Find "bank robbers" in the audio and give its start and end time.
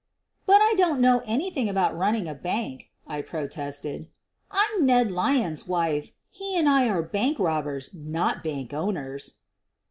7.03-7.91